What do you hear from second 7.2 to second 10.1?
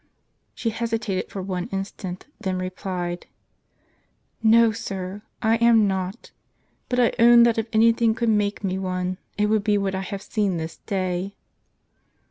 that if anything could make me one, it would be what I